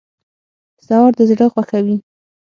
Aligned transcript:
سهار 0.85 1.11
د 1.17 1.19
زړه 1.29 1.45
خوښوي. 1.53 1.97